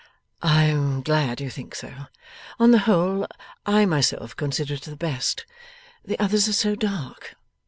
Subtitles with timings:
[0.41, 2.07] 'I am glad you think so.
[2.57, 3.27] On the whole,
[3.67, 5.45] I myself consider it the best.
[6.03, 7.35] The others are so dark.